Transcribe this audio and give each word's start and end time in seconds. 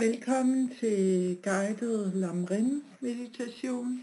Velkommen 0.00 0.72
til 0.80 1.38
guided 1.42 2.12
Lamrim 2.12 2.84
meditation. 3.00 4.02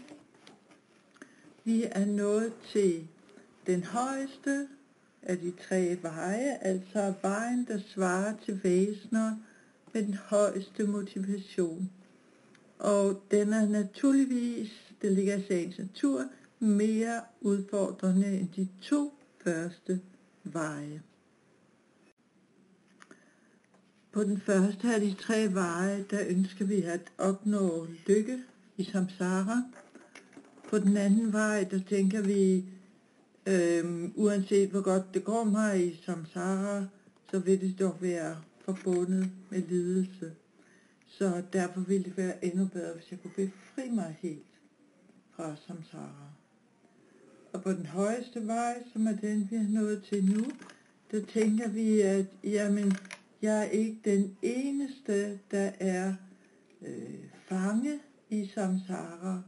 Vi 1.64 1.84
er 1.90 2.04
nået 2.04 2.52
til 2.72 3.08
den 3.66 3.84
højeste 3.84 4.68
af 5.22 5.38
de 5.38 5.52
tre 5.68 5.98
veje, 6.02 6.58
altså 6.60 7.14
vejen, 7.22 7.64
der 7.68 7.78
svarer 7.94 8.34
til 8.44 8.60
væsener 8.64 9.36
med 9.92 10.02
den 10.02 10.14
højeste 10.14 10.86
motivation. 10.86 11.90
Og 12.78 13.22
den 13.30 13.52
er 13.52 13.68
naturligvis, 13.68 14.92
det 15.02 15.12
ligger 15.12 15.36
i 15.36 15.42
sagens 15.48 15.78
natur, 15.78 16.24
mere 16.58 17.20
udfordrende 17.40 18.38
end 18.38 18.48
de 18.56 18.68
to 18.82 19.12
første 19.44 20.00
veje. 20.44 21.02
På 24.14 24.24
den 24.24 24.40
første 24.40 24.94
af 24.94 25.00
de 25.00 25.14
tre 25.14 25.54
veje, 25.54 26.04
der 26.10 26.20
ønsker 26.28 26.64
vi 26.64 26.82
at 26.82 27.00
opnå 27.18 27.86
lykke 28.06 28.38
i 28.76 28.84
samsara. 28.84 29.62
På 30.70 30.78
den 30.78 30.96
anden 30.96 31.32
vej, 31.32 31.64
der 31.64 31.80
tænker 31.88 32.22
vi, 32.22 32.64
øhm, 33.46 34.12
uanset 34.16 34.70
hvor 34.70 34.80
godt 34.80 35.14
det 35.14 35.24
går 35.24 35.44
mig 35.44 35.86
i 35.86 36.00
samsara, 36.06 36.84
så 37.30 37.38
vil 37.38 37.60
det 37.60 37.78
dog 37.78 37.96
være 38.00 38.36
forbundet 38.64 39.30
med 39.50 39.62
lidelse. 39.68 40.32
Så 41.06 41.42
derfor 41.52 41.80
ville 41.80 42.04
det 42.04 42.16
være 42.16 42.44
endnu 42.44 42.68
bedre, 42.72 42.94
hvis 42.94 43.10
jeg 43.10 43.18
kunne 43.22 43.34
befri 43.36 43.90
mig 43.90 44.16
helt 44.20 44.54
fra 45.36 45.56
samsara. 45.66 46.28
Og 47.52 47.62
på 47.62 47.72
den 47.72 47.86
højeste 47.86 48.46
vej, 48.46 48.82
som 48.92 49.06
er 49.06 49.16
den, 49.16 49.48
vi 49.50 49.56
har 49.56 49.68
nået 49.68 50.02
til 50.02 50.24
nu, 50.24 50.44
der 51.10 51.20
tænker 51.32 51.68
vi, 51.68 52.00
at 52.00 52.26
jamen, 52.44 52.92
jeg 53.42 53.58
er 53.58 53.70
ikke 53.70 54.00
den 54.04 54.36
eneste, 54.42 55.40
der 55.50 55.70
er 55.80 56.14
øh, 56.82 57.24
fange 57.48 58.00
i 58.30 58.46
samsara. 58.54 59.42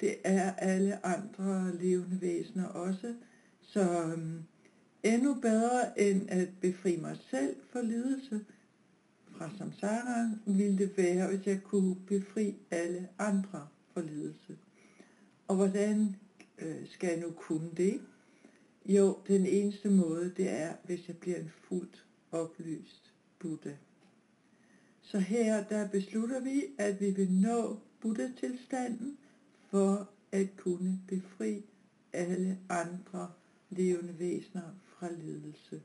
Det 0.00 0.16
er 0.24 0.52
alle 0.52 1.06
andre 1.06 1.76
levende 1.76 2.20
væsener 2.20 2.66
også. 2.66 3.14
Så 3.60 3.80
øh, 4.04 4.40
endnu 5.02 5.34
bedre 5.34 6.00
end 6.00 6.30
at 6.30 6.48
befri 6.60 6.96
mig 6.96 7.16
selv 7.30 7.56
for 7.72 7.80
lidelse 7.80 8.40
fra 9.30 9.50
samsara, 9.58 10.30
ville 10.46 10.78
det 10.78 10.96
være, 10.96 11.28
hvis 11.28 11.46
jeg 11.46 11.62
kunne 11.62 11.96
befri 12.06 12.54
alle 12.70 13.08
andre 13.18 13.68
for 13.92 14.00
lidelse. 14.00 14.58
Og 15.48 15.56
hvordan 15.56 16.16
øh, 16.58 16.88
skal 16.88 17.08
jeg 17.08 17.20
nu 17.20 17.30
kunne 17.30 17.70
det? 17.76 18.00
Jo, 18.86 19.18
den 19.28 19.46
eneste 19.46 19.90
måde, 19.90 20.32
det 20.36 20.50
er, 20.50 20.72
hvis 20.84 21.08
jeg 21.08 21.16
bliver 21.16 21.36
en 21.36 21.50
fuldt 21.68 22.04
oplyst 22.32 23.09
Buddha. 23.40 23.74
Så 25.02 25.18
her 25.18 25.64
der 25.64 25.88
beslutter 25.88 26.40
vi, 26.40 26.62
at 26.78 27.00
vi 27.00 27.10
vil 27.10 27.32
nå 27.32 27.78
Buddha-tilstanden 28.00 29.18
for 29.70 30.10
at 30.32 30.56
kunne 30.56 31.00
befri 31.08 31.62
alle 32.12 32.58
andre 32.68 33.30
levende 33.70 34.18
væsener 34.18 34.74
fra 34.84 35.12
lidelse. 35.12 35.82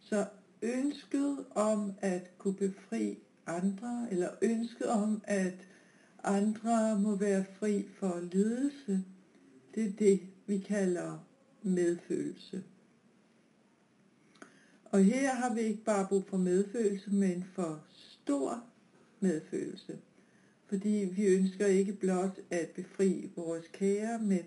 Så 0.00 0.26
ønsket 0.62 1.44
om 1.50 1.92
at 1.98 2.38
kunne 2.38 2.56
befri 2.56 3.18
andre, 3.46 4.08
eller 4.10 4.30
ønsket 4.42 4.86
om, 4.86 5.22
at 5.24 5.68
andre 6.24 7.00
må 7.00 7.16
være 7.16 7.44
fri 7.58 7.86
for 7.98 8.20
lidelse, 8.32 9.04
det 9.74 9.86
er 9.86 9.92
det, 9.92 10.20
vi 10.46 10.58
kalder 10.58 11.18
medfølelse. 11.62 12.62
Og 14.90 15.04
her 15.04 15.34
har 15.34 15.54
vi 15.54 15.60
ikke 15.60 15.84
bare 15.84 16.06
brug 16.08 16.24
for 16.28 16.36
medfølelse, 16.36 17.10
men 17.10 17.44
for 17.54 17.84
stor 17.88 18.64
medfølelse. 19.20 19.98
Fordi 20.66 21.08
vi 21.16 21.26
ønsker 21.26 21.66
ikke 21.66 21.92
blot 21.92 22.38
at 22.50 22.68
befri 22.68 23.30
vores 23.36 23.64
kære, 23.72 24.18
men 24.18 24.42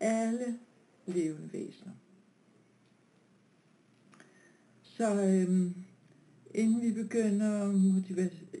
alle 0.00 0.58
levende 1.06 1.52
væsener. 1.52 1.92
Så 4.82 5.22
øhm, 5.22 5.74
inden 6.54 6.82
vi 6.82 6.92
begynder 6.92 7.72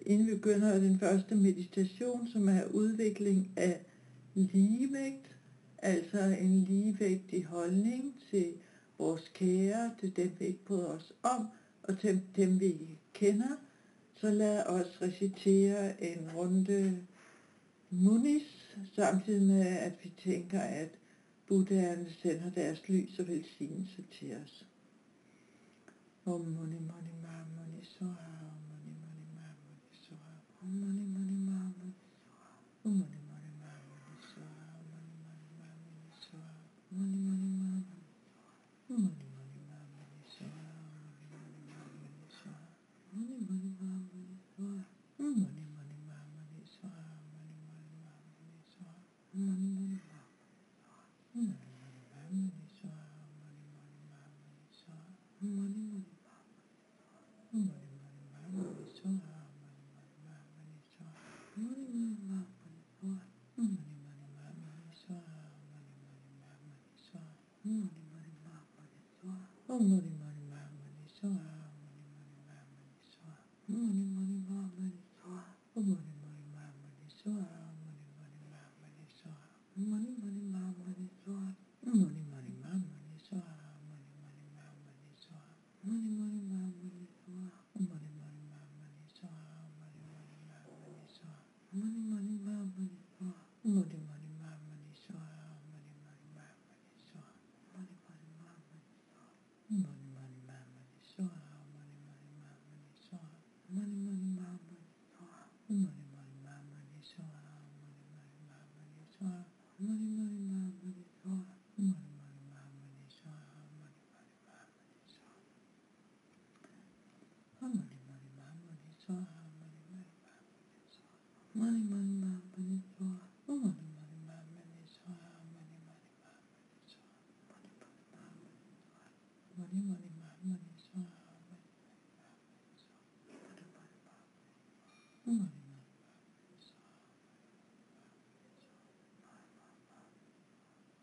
inden 0.06 0.26
vi 0.26 0.34
begynder 0.34 0.78
den 0.78 0.98
første 0.98 1.34
meditation, 1.34 2.28
som 2.28 2.48
er 2.48 2.64
udvikling 2.64 3.50
af 3.56 3.80
ligevægt, 4.34 5.36
altså 5.78 6.20
en 6.40 6.64
ligevægtig 6.64 7.44
holdning 7.44 8.14
til 8.30 8.54
vores 8.98 9.30
kære, 9.34 9.94
til 10.00 10.16
dem 10.16 10.32
vi 10.38 10.44
ikke 10.44 10.64
bryder 10.64 10.86
os 10.86 11.12
om, 11.22 11.48
og 11.82 11.98
til 11.98 12.22
dem 12.36 12.60
vi 12.60 12.66
ikke 12.66 12.98
kender, 13.12 13.56
så 14.14 14.30
lad 14.30 14.66
os 14.66 15.02
recitere 15.02 16.04
en 16.04 16.30
runde 16.34 17.06
munis, 17.90 18.76
samtidig 18.94 19.42
med 19.42 19.66
at 19.66 19.92
vi 20.04 20.12
tænker, 20.24 20.60
at 20.60 20.88
Buddhaerne 21.46 22.10
sender 22.10 22.50
deres 22.50 22.88
lys 22.88 23.18
og 23.18 23.28
velsignelse 23.28 24.04
til 24.10 24.36
os. 24.44 24.66
Om 26.26 26.40
muni 26.40 26.78
muni 26.78 27.14
ma 27.22 27.36
muni 27.56 27.84
soha, 27.84 28.10
om 28.50 28.60
muni 28.68 28.94
muni 29.02 29.26
ma 29.34 29.48
muni 29.64 29.88
soha, 29.92 30.34
om 30.62 30.68
muni 30.68 31.04
muni 31.04 31.38
ma 31.46 31.52
muni 31.52 31.94
soha, 32.02 32.44
om 32.84 32.94
muni 32.94 32.94
muni 32.94 32.96
ma 32.96 32.98
muni 32.98 33.23
oh 69.74 69.80
mani 69.80 70.12
mani 70.22 70.42
mani 70.50 70.78
mani 70.86 71.10
mani 72.46 72.74
mani 72.80 73.06
soha, 73.18 73.34
mani 73.68 73.90
mani 73.90 74.04
mani 74.14 74.23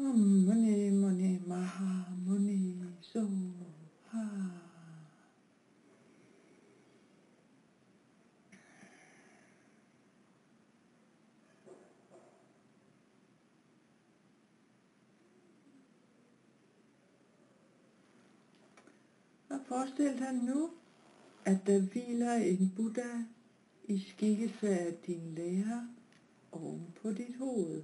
Om 0.00 0.18
muni 0.46 0.90
muni 0.90 1.40
maha 1.46 2.04
muni 2.24 2.58
so 3.00 3.22
ha. 4.10 4.24
Og 19.50 19.60
forestil 19.66 20.18
dig 20.18 20.32
nu, 20.32 20.70
at 21.44 21.66
der 21.66 21.80
hviler 21.80 22.34
en 22.34 22.72
Buddha 22.76 23.24
i 23.84 23.98
skikkelse 23.98 24.68
af 24.68 24.94
din 25.06 25.34
lærer 25.34 25.86
oven 26.52 26.86
på 27.02 27.12
dit 27.12 27.36
hoved. 27.38 27.82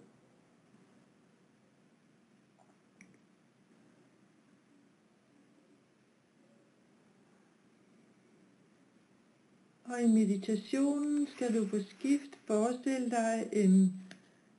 Og 9.84 10.02
i 10.02 10.06
meditationen 10.06 11.26
skal 11.36 11.54
du 11.54 11.66
på 11.66 11.76
skift 11.88 12.38
forestille 12.46 13.10
dig 13.10 13.48
en 13.52 13.94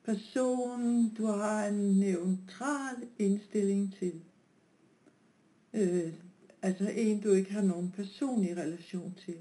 person, 0.04 1.10
du 1.18 1.26
har 1.26 1.68
en 1.68 2.00
neutral 2.00 2.96
indstilling 3.20 3.96
til. 4.00 4.22
Øh, 5.74 6.14
altså 6.62 6.90
en, 6.90 7.22
du 7.22 7.32
ikke 7.32 7.54
har 7.54 7.62
nogen 7.62 7.92
personlig 7.92 8.58
relation 8.58 9.16
til. 9.26 9.38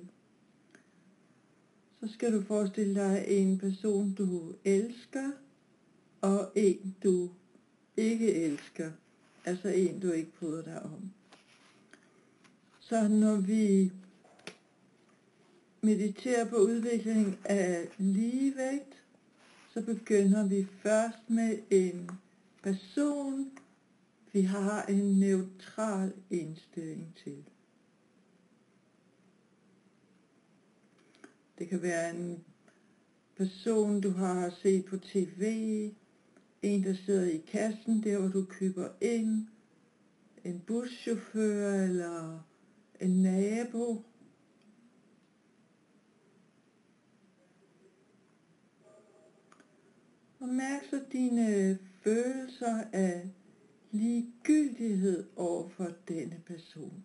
Så 2.01 2.13
skal 2.13 2.33
du 2.33 2.43
forestille 2.43 2.95
dig 2.95 3.25
en 3.29 3.59
person, 3.59 4.13
du 4.13 4.55
elsker, 4.65 5.31
og 6.21 6.53
en, 6.55 6.97
du 7.03 7.31
ikke 7.97 8.35
elsker. 8.35 8.91
Altså 9.45 9.69
en, 9.69 10.01
du 10.01 10.11
ikke 10.11 10.33
bryder 10.39 10.63
dig 10.63 10.83
om. 10.83 11.11
Så 12.81 13.09
når 13.09 13.37
vi 13.37 13.93
mediterer 15.85 16.45
på 16.45 16.57
udvikling 16.57 17.39
af 17.45 17.89
ligevægt, 17.99 19.03
så 19.75 19.83
begynder 19.83 20.49
vi 20.49 20.67
først 20.83 21.31
med 21.31 21.59
en 21.71 22.11
person, 22.63 23.51
vi 24.33 24.43
har 24.43 24.83
en 24.83 25.21
neutral 25.21 26.13
indstilling 26.31 27.15
til. 27.25 27.45
Det 31.59 31.69
kan 31.69 31.83
være 31.83 32.17
en 32.17 32.45
person, 33.37 34.01
du 34.01 34.11
har 34.11 34.55
set 34.63 34.85
på 34.85 34.97
tv, 34.97 35.43
en, 36.63 36.85
der 36.85 36.95
sidder 37.07 37.31
i 37.31 37.45
kassen, 37.53 38.05
der 38.05 38.19
hvor 38.19 38.29
du 38.29 38.45
køber 38.45 38.89
ind, 39.01 39.47
en 40.45 40.63
buschauffør 40.67 41.85
eller 41.85 42.41
en 43.01 43.23
nabo, 43.23 44.03
Og 50.45 50.51
mærk 50.51 50.85
så 50.91 51.05
dine 51.13 51.79
følelser 52.03 52.85
af 52.93 53.31
ligegyldighed 53.91 55.27
over 55.37 55.69
for 55.69 55.91
denne 56.09 56.43
person. 56.47 57.05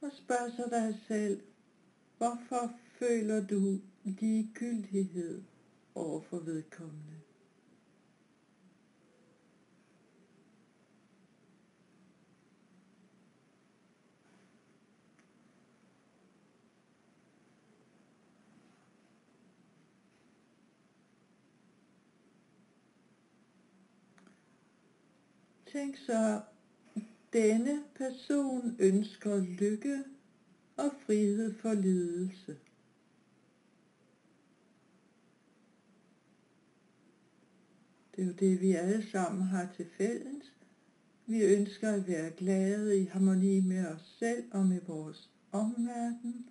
Og 0.00 0.12
spørg 0.12 0.50
så 0.56 0.68
dig 0.70 0.98
selv, 1.08 1.40
hvorfor 2.18 2.72
føler 2.98 3.46
du 3.46 3.80
ligegyldighed 4.04 5.42
over 5.94 6.20
for 6.20 6.38
vedkommende? 6.38 7.20
Tænk 25.74 25.96
så, 25.96 26.40
denne 27.32 27.82
person 27.94 28.76
ønsker 28.78 29.38
lykke 29.60 30.04
og 30.76 30.90
frihed 31.06 31.54
for 31.54 31.72
lidelse. 31.72 32.56
Det 38.16 38.22
er 38.22 38.26
jo 38.26 38.32
det, 38.32 38.60
vi 38.60 38.72
alle 38.72 39.10
sammen 39.10 39.42
har 39.42 39.72
til 39.76 39.86
fælles. 39.96 40.52
Vi 41.26 41.42
ønsker 41.42 41.92
at 41.92 42.08
være 42.08 42.30
glade 42.30 43.02
i 43.02 43.04
harmoni 43.04 43.60
med 43.60 43.86
os 43.86 44.16
selv 44.18 44.44
og 44.50 44.66
med 44.66 44.80
vores 44.80 45.30
omverden, 45.52 46.48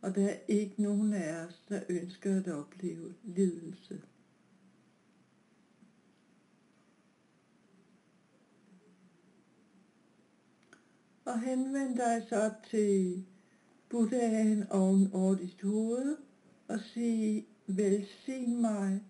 og 0.00 0.14
der 0.14 0.28
er 0.28 0.38
ikke 0.48 0.82
nogen 0.82 1.12
af 1.12 1.46
os, 1.46 1.64
der 1.68 1.82
ønsker 1.88 2.36
at 2.36 2.48
opleve 2.48 3.14
lidelse. 3.24 4.02
Og 11.32 11.40
henvend 11.40 11.96
dig 11.96 12.26
så 12.28 12.50
til 12.70 13.24
Buddhaen 13.88 14.68
oven 14.70 15.12
over 15.12 15.34
dit 15.34 15.62
hoved 15.62 16.16
og 16.68 16.80
sig, 16.80 17.46
velsign 17.66 18.60
mig, 18.60 19.02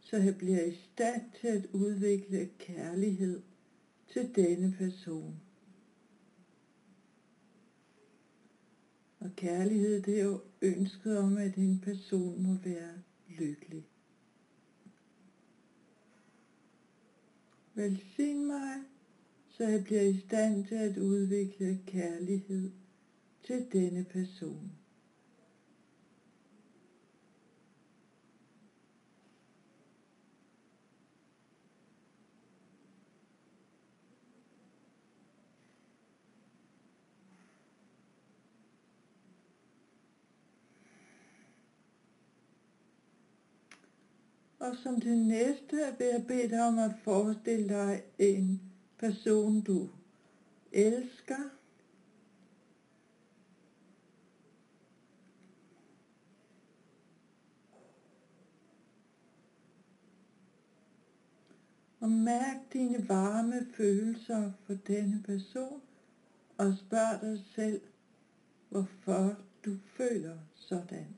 så 0.00 0.16
jeg 0.16 0.38
bliver 0.38 0.64
i 0.64 0.74
stand 0.74 1.22
til 1.40 1.48
at 1.48 1.66
udvikle 1.72 2.50
kærlighed 2.58 3.42
til 4.12 4.34
denne 4.36 4.74
person. 4.78 5.40
Og 9.20 9.30
kærlighed, 9.36 10.02
det 10.02 10.20
er 10.20 10.24
jo 10.24 10.40
ønsket 10.62 11.18
om, 11.18 11.36
at 11.36 11.54
en 11.54 11.80
person 11.84 12.42
må 12.42 12.54
være 12.64 12.94
lykkelig. 13.28 13.86
Velsign 17.74 18.46
mig, 18.46 18.74
så 19.58 19.64
jeg 19.64 19.84
bliver 19.84 20.02
i 20.02 20.18
stand 20.26 20.66
til 20.66 20.74
at 20.74 20.96
udvikle 20.96 21.78
kærlighed 21.86 22.70
til 23.46 23.66
denne 23.72 24.04
person. 24.04 24.72
Og 44.58 44.76
som 44.82 45.00
det 45.00 45.18
næste 45.18 45.76
vil 45.98 46.06
jeg 46.06 46.24
bede 46.28 46.48
dig 46.48 46.66
om 46.66 46.78
at 46.78 46.92
forestille 47.04 47.68
dig 47.68 48.02
en 48.18 48.67
person 48.98 49.60
du 49.60 49.90
elsker. 50.72 51.50
Og 62.00 62.10
mærk 62.10 62.72
dine 62.72 63.08
varme 63.08 63.66
følelser 63.74 64.52
for 64.66 64.74
denne 64.74 65.22
person, 65.22 65.82
og 66.58 66.74
spørg 66.78 67.20
dig 67.20 67.44
selv, 67.54 67.80
hvorfor 68.68 69.36
du 69.64 69.76
føler 69.96 70.38
sådan. 70.54 71.17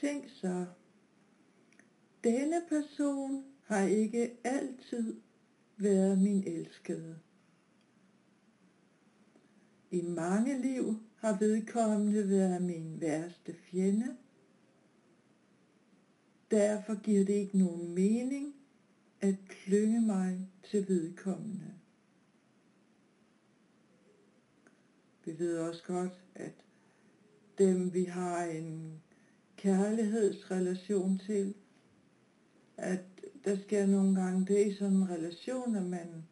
Tænk 0.00 0.28
så, 0.28 0.66
denne 2.24 2.62
person 2.68 3.44
har 3.64 3.82
ikke 3.82 4.36
altid 4.44 5.20
været 5.76 6.18
min 6.18 6.44
elskede. 6.46 7.18
I 9.90 10.02
mange 10.02 10.62
liv 10.62 11.00
har 11.16 11.38
vedkommende 11.38 12.28
været 12.28 12.62
min 12.62 13.00
værste 13.00 13.54
fjende. 13.54 14.16
Derfor 16.50 17.02
giver 17.02 17.24
det 17.24 17.32
ikke 17.32 17.58
nogen 17.58 17.94
mening, 17.94 18.54
at 19.20 19.34
klynge 19.48 20.00
mig 20.00 20.48
til 20.62 20.88
vedkommende. 20.88 21.74
Vi 25.24 25.38
ved 25.38 25.58
også 25.58 25.82
godt, 25.86 26.24
at 26.34 26.54
dem 27.58 27.94
vi 27.94 28.04
har 28.04 28.44
en 28.44 29.02
kærlighedsrelation 29.64 31.20
til, 31.26 31.54
at 32.76 33.00
der 33.44 33.56
sker 33.66 33.86
nogle 33.86 34.14
gange 34.20 34.46
det 34.46 34.66
i 34.66 34.74
sådan 34.74 34.96
en 34.96 35.10
relation, 35.10 35.76
at 35.76 35.82
man 35.82 36.24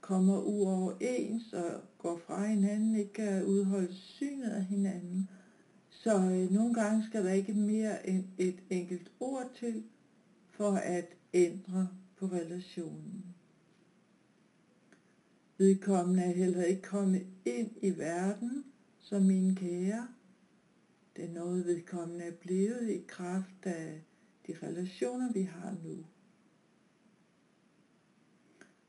kommer 0.00 0.40
uoverens 0.40 1.52
og 1.52 1.80
går 1.98 2.20
fra 2.26 2.46
hinanden, 2.46 2.94
ikke 2.94 3.12
kan 3.12 3.44
udholde 3.44 3.94
synet 3.94 4.50
af 4.50 4.64
hinanden. 4.64 5.28
Så 5.90 6.14
øh, 6.16 6.50
nogle 6.50 6.74
gange 6.74 7.04
skal 7.06 7.24
der 7.24 7.32
ikke 7.32 7.54
mere 7.54 8.08
end 8.08 8.24
et 8.38 8.56
enkelt 8.70 9.10
ord 9.20 9.50
til, 9.54 9.84
for 10.50 10.70
at 10.72 11.06
ændre 11.34 11.88
på 12.16 12.26
relationen. 12.26 13.24
Vedkommende 15.58 16.22
er 16.22 16.34
heller 16.34 16.62
ikke 16.62 16.82
kommet 16.82 17.26
ind 17.44 17.70
i 17.82 17.98
verden 17.98 18.64
som 19.00 19.22
min 19.22 19.54
kære. 19.54 20.08
Det 21.18 21.26
er 21.26 21.32
noget, 21.32 21.66
vedkommende 21.66 22.24
er 22.24 22.36
blevet 22.40 22.90
i 22.90 23.04
kraft 23.08 23.66
af 23.66 24.00
de 24.46 24.54
relationer, 24.62 25.32
vi 25.32 25.42
har 25.42 25.76
nu. 25.84 26.04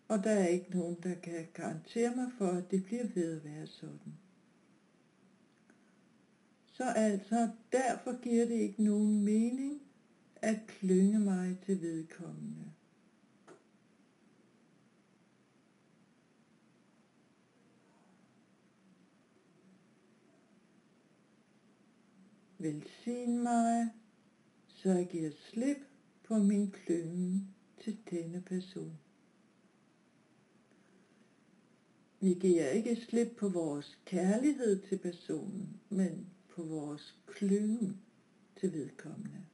Og 0.08 0.24
der 0.24 0.32
er 0.32 0.48
ikke 0.48 0.78
nogen, 0.78 0.98
der 1.04 1.16
kan 1.16 1.48
garantere 1.54 2.16
mig 2.16 2.32
for, 2.38 2.48
at 2.48 2.72
det 2.72 2.86
bliver 2.86 3.08
ved 3.16 3.38
at 3.38 3.44
være 3.44 3.68
sådan. 3.68 4.14
Så 6.72 6.84
altså, 6.96 7.50
derfor 7.72 8.22
giver 8.22 8.46
det 8.46 8.56
ikke 8.56 8.84
nogen 8.84 9.24
mening 9.24 9.82
at 10.36 10.60
klynge 10.68 11.20
mig 11.20 11.58
til 11.66 11.82
vedkommende. 11.82 12.72
Velsign 22.62 23.44
mig, 23.44 23.90
så 24.68 24.90
jeg 24.90 25.08
giver 25.08 25.32
slip 25.52 25.78
på 26.24 26.38
min 26.38 26.72
klynge 26.72 27.48
til 27.84 27.98
denne 28.10 28.42
person. 28.42 29.00
Vi 32.20 32.34
giver 32.34 32.70
ikke 32.70 32.96
slip 32.96 33.28
på 33.38 33.50
vores 33.50 34.00
kærlighed 34.06 34.82
til 34.82 34.98
personen, 34.98 35.80
men 35.90 36.28
på 36.50 36.64
vores 36.64 37.18
klynge 37.28 37.98
til 38.60 38.74
vedkommende. 38.74 39.46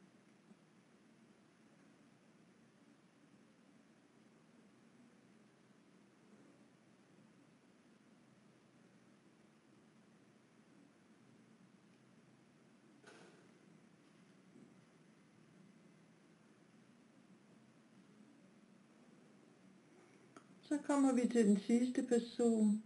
Så 20.68 20.78
kommer 20.78 21.14
vi 21.14 21.28
til 21.28 21.46
den 21.46 21.58
sidste 21.58 22.04
person. 22.04 22.84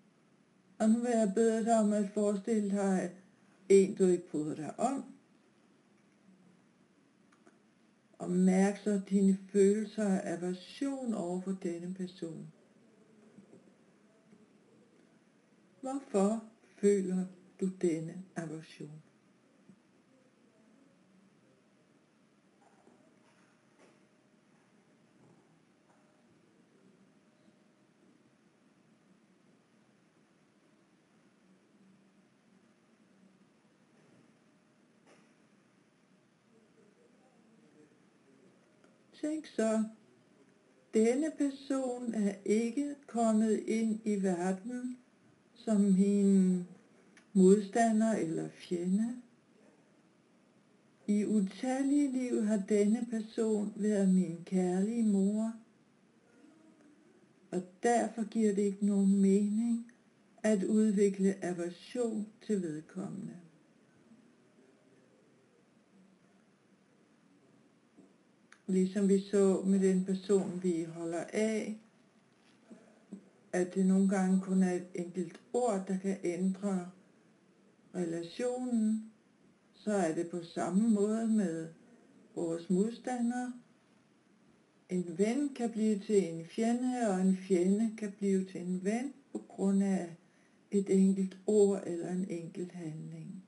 Og 0.79 0.89
nu 0.89 0.99
vil 0.99 1.11
jeg 1.11 1.31
bede 1.35 1.65
dig 1.65 1.79
om 1.79 1.93
at 1.93 2.09
forestille 2.13 2.69
dig 2.69 3.11
en, 3.69 3.95
du 3.95 4.05
ikke 4.05 4.29
bryder 4.29 4.55
dig 4.55 4.79
om. 4.79 5.03
Og 8.13 8.31
mærk 8.31 8.77
så 8.77 9.01
dine 9.09 9.37
følelser 9.51 10.07
af 10.07 10.33
aversion 10.37 11.13
over 11.13 11.41
for 11.41 11.51
denne 11.51 11.93
person. 11.93 12.51
Hvorfor 15.81 16.43
føler 16.81 17.25
du 17.59 17.69
denne 17.81 18.23
aversion? 18.35 19.03
Tænk 39.21 39.47
så, 39.47 39.83
denne 40.93 41.31
person 41.37 42.13
er 42.13 42.35
ikke 42.45 42.95
kommet 43.07 43.59
ind 43.59 43.99
i 44.05 44.23
verden 44.23 44.97
som 45.53 45.81
min 45.81 46.63
modstander 47.33 48.11
eller 48.11 48.49
fjende. 48.49 49.21
I 51.07 51.25
utallige 51.25 52.11
liv 52.11 52.45
har 52.45 52.63
denne 52.69 53.07
person 53.09 53.73
været 53.75 54.09
min 54.09 54.37
kærlige 54.45 55.03
mor, 55.03 55.53
og 57.51 57.61
derfor 57.83 58.29
giver 58.29 58.55
det 58.55 58.61
ikke 58.61 58.85
nogen 58.85 59.21
mening 59.21 59.91
at 60.43 60.63
udvikle 60.63 61.45
aversion 61.45 62.27
til 62.41 62.61
vedkommende. 62.61 63.48
Ligesom 68.69 69.09
vi 69.09 69.19
så 69.19 69.61
med 69.65 69.79
den 69.79 70.05
person, 70.05 70.59
vi 70.63 70.83
holder 70.83 71.23
af, 71.33 71.81
at 73.51 73.75
det 73.75 73.85
nogle 73.85 74.09
gange 74.09 74.41
kun 74.41 74.63
er 74.63 74.71
et 74.71 74.87
enkelt 74.95 75.41
ord, 75.53 75.85
der 75.87 75.97
kan 75.97 76.17
ændre 76.23 76.89
relationen, 77.95 79.11
så 79.73 79.91
er 79.91 80.15
det 80.15 80.29
på 80.29 80.43
samme 80.43 80.89
måde 80.89 81.27
med 81.27 81.67
vores 82.35 82.69
modstandere. 82.69 83.53
En 84.89 85.17
ven 85.17 85.49
kan 85.55 85.71
blive 85.71 85.99
til 85.99 86.33
en 86.33 86.45
fjende, 86.45 87.09
og 87.09 87.21
en 87.21 87.37
fjende 87.37 87.91
kan 87.97 88.11
blive 88.17 88.45
til 88.45 88.61
en 88.61 88.83
ven 88.83 89.13
på 89.31 89.37
grund 89.47 89.83
af 89.83 90.15
et 90.71 90.89
enkelt 90.89 91.37
ord 91.47 91.83
eller 91.85 92.11
en 92.11 92.27
enkelt 92.29 92.71
handling. 92.71 93.43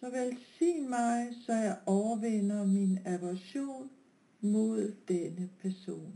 Så 0.00 0.10
velsign 0.10 0.90
mig, 0.90 1.34
så 1.46 1.52
jeg 1.52 1.78
overvinder 1.86 2.66
min 2.66 2.98
aversion 3.04 3.90
mod 4.40 4.94
denne 5.08 5.50
person. 5.62 6.14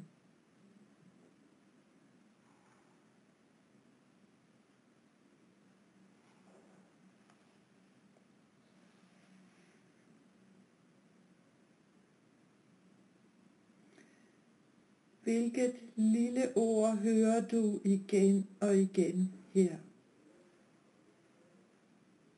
Hvilket 15.22 15.74
lille 15.96 16.56
ord 16.56 16.96
hører 16.96 17.48
du 17.48 17.80
igen 17.84 18.46
og 18.60 18.76
igen 18.76 19.34
her? 19.54 19.76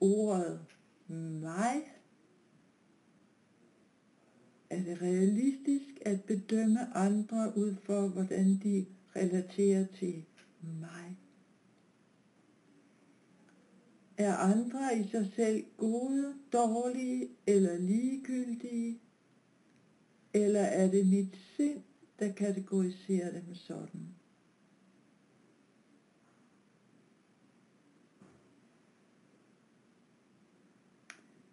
Ordet 0.01 0.75
mig? 1.09 1.83
Er 4.71 4.83
det 4.83 5.03
realistisk 5.03 6.01
at 6.01 6.25
bedømme 6.25 6.97
andre 6.97 7.53
ud 7.57 7.75
for, 7.83 8.09
hvordan 8.09 8.61
de 8.63 8.87
relaterer 9.17 9.87
til 9.87 10.25
mig? 10.63 11.19
Er 14.17 14.35
andre 14.35 14.99
i 14.99 15.09
sig 15.09 15.33
selv 15.37 15.65
gode, 15.77 16.35
dårlige 16.53 17.29
eller 17.47 17.79
ligegyldige? 17.79 19.01
Eller 20.33 20.61
er 20.61 20.91
det 20.91 21.07
mit 21.07 21.39
sind, 21.57 21.83
der 22.19 22.33
kategoriserer 22.33 23.33
dem 23.33 23.55
sådan? 23.55 24.14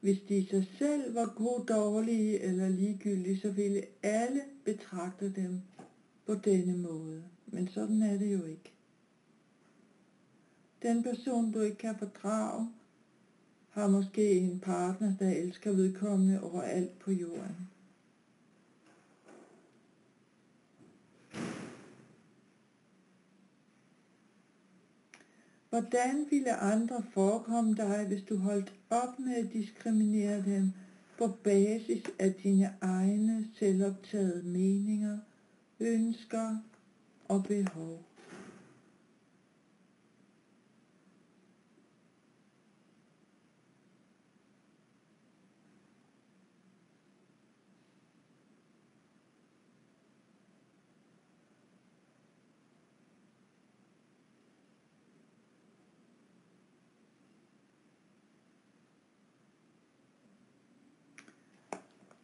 Hvis 0.01 0.19
de 0.29 0.37
i 0.37 0.45
sig 0.45 0.67
selv 0.77 1.15
var 1.15 1.33
gode, 1.35 1.65
dårlige 1.73 2.39
eller 2.39 2.69
ligegyldige, 2.69 3.39
så 3.39 3.51
ville 3.51 3.83
alle 4.03 4.41
betragte 4.65 5.33
dem 5.35 5.61
på 6.25 6.35
denne 6.35 6.77
måde. 6.77 7.23
Men 7.47 7.67
sådan 7.67 8.01
er 8.01 8.17
det 8.17 8.33
jo 8.33 8.43
ikke. 8.43 8.73
Den 10.81 11.03
person, 11.03 11.51
du 11.51 11.61
ikke 11.61 11.77
kan 11.77 11.95
fordrage, 11.99 12.69
har 13.69 13.87
måske 13.87 14.31
en 14.31 14.59
partner, 14.59 15.13
der 15.19 15.29
elsker 15.29 15.71
vedkommende 15.71 16.43
overalt 16.43 16.99
på 16.99 17.11
jorden. 17.11 17.70
Hvordan 25.71 26.25
ville 26.29 26.55
andre 26.55 27.03
forekomme 27.13 27.75
dig, 27.75 28.05
hvis 28.07 28.23
du 28.29 28.37
holdt 28.37 28.73
op 28.89 29.19
med 29.19 29.35
at 29.35 29.53
diskriminere 29.53 30.45
dem 30.45 30.71
på 31.17 31.27
basis 31.43 32.03
af 32.19 32.33
dine 32.33 32.73
egne 32.81 33.47
selvoptagede 33.59 34.43
meninger, 34.43 35.17
ønsker 35.79 36.57
og 37.27 37.43
behov. 37.43 38.10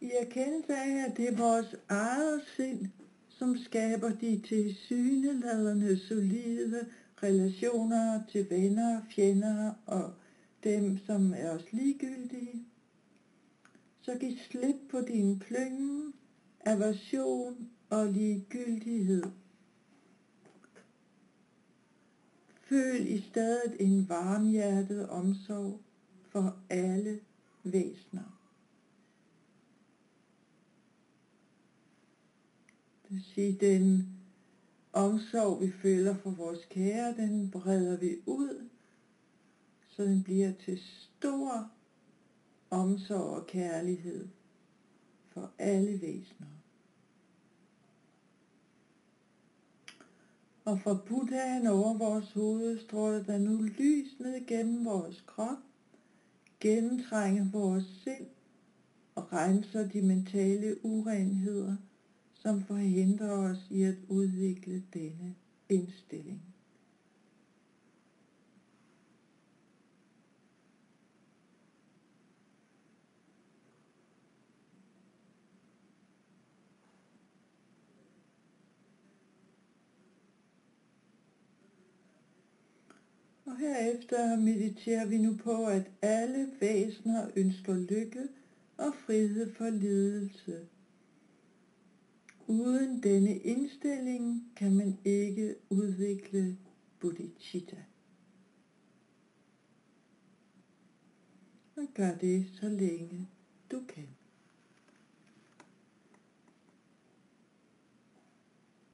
I 0.02 0.12
erkendelse 0.22 0.74
af, 0.76 1.06
at 1.10 1.18
det 1.18 1.28
er 1.30 1.38
vores 1.38 1.76
eget 1.90 2.42
sind, 2.56 2.88
som 3.30 3.58
skaber 3.58 4.10
de 4.10 4.42
tilsyneladende 4.48 6.00
solide 6.00 6.88
relationer 7.24 8.24
til 8.32 8.50
venner, 8.50 9.02
fjender 9.10 9.74
og 9.86 10.14
dem, 10.64 10.98
som 11.06 11.34
er 11.34 11.52
os 11.52 11.74
ligegyldige, 11.74 12.66
så 14.02 14.18
giv 14.20 14.38
slip 14.50 14.76
på 14.90 15.02
din 15.02 15.40
klyngen, 15.40 16.14
aversion 16.66 17.70
og 17.90 18.08
ligegyldighed. 18.08 19.24
Føl 22.62 23.08
i 23.08 23.22
stedet 23.22 23.76
en 23.80 24.10
varmhjertet 24.10 25.10
omsorg 25.10 25.82
for 26.30 26.58
alle 26.70 27.20
væsener. 27.64 28.38
Det 32.97 32.97
vil 33.10 33.24
sige, 33.24 33.58
den 33.62 34.10
omsorg, 34.94 35.62
vi 35.62 35.72
føler 35.72 36.16
for 36.16 36.30
vores 36.30 36.66
kære, 36.70 37.16
den 37.16 37.52
breder 37.52 37.98
vi 37.98 38.16
ud, 38.26 38.70
så 39.90 40.04
den 40.04 40.24
bliver 40.24 40.52
til 40.66 40.80
stor 40.80 41.72
omsorg 42.70 43.30
og 43.42 43.48
kærlighed 43.48 44.28
for 45.28 45.52
alle 45.58 46.02
væsener. 46.02 46.48
Og 50.66 50.80
fra 50.80 50.94
Buddhaen 51.08 51.68
over 51.68 51.98
vores 51.98 52.32
hoved 52.32 52.80
stråler 52.80 53.24
der 53.24 53.38
nu 53.38 53.62
lys 53.62 54.20
ned 54.20 54.48
gennem 54.48 54.86
vores 54.86 55.24
krop, 55.28 55.58
gennemtrænger 56.60 57.52
vores 57.52 57.86
sind 58.04 58.28
og 59.16 59.34
renser 59.34 59.88
de 59.88 60.02
mentale 60.02 60.86
urenheder, 60.86 61.76
som 62.42 62.64
forhindrer 62.64 63.32
os 63.32 63.68
i 63.70 63.84
at 63.84 63.96
udvikle 64.08 64.84
denne 64.94 65.36
indstilling. 65.70 66.42
Og 83.46 83.58
herefter 83.58 84.36
mediterer 84.36 85.06
vi 85.06 85.18
nu 85.18 85.38
på, 85.44 85.66
at 85.66 85.92
alle 86.02 86.48
væsener 86.60 87.28
ønsker 87.36 87.74
lykke 87.74 88.28
og 88.78 88.94
frihed 89.06 89.54
for 89.54 89.70
lidelse. 89.70 90.68
Uden 92.48 93.04
denne 93.04 93.38
indstilling 93.38 94.52
kan 94.56 94.76
man 94.76 94.98
ikke 95.06 95.56
udvikle 95.70 96.58
bodhicitta. 97.00 97.78
Og 101.76 101.88
gør 101.94 102.16
det 102.16 102.50
så 102.54 102.70
længe 102.70 103.28
du 103.72 103.84
kan. 103.88 104.17